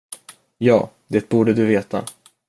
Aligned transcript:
Ja, 0.57 0.89
det 1.07 1.29
borde 1.29 1.53
du 1.53 1.65
veta. 1.65 2.05